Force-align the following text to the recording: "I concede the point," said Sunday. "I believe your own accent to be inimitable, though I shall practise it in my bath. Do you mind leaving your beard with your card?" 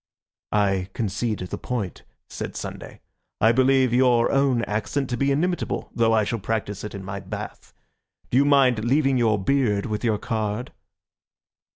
"I 0.55 0.89
concede 0.93 1.37
the 1.37 1.59
point," 1.59 2.01
said 2.27 2.55
Sunday. 2.55 3.01
"I 3.39 3.51
believe 3.51 3.93
your 3.93 4.31
own 4.31 4.63
accent 4.63 5.11
to 5.11 5.15
be 5.15 5.31
inimitable, 5.31 5.91
though 5.93 6.11
I 6.11 6.23
shall 6.23 6.39
practise 6.39 6.83
it 6.83 6.95
in 6.95 7.05
my 7.05 7.19
bath. 7.19 7.71
Do 8.31 8.37
you 8.39 8.45
mind 8.45 8.83
leaving 8.83 9.19
your 9.19 9.37
beard 9.37 9.85
with 9.85 10.03
your 10.03 10.17
card?" 10.17 10.71